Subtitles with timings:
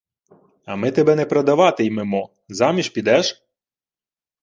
[0.65, 2.29] —А ми тебе не продавати-ймемо.
[2.49, 3.43] Заміж підеш?